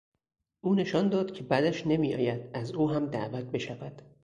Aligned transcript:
او 0.61 0.75
نشان 0.75 1.09
داد 1.09 1.31
که 1.31 1.43
بدش 1.43 1.87
نمیآید 1.87 2.49
از 2.53 2.71
او 2.73 2.89
هم 2.89 3.05
دعوت 3.09 3.45
بشود. 3.45 4.01